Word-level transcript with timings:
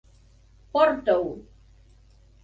Porta-ho! 0.71 1.31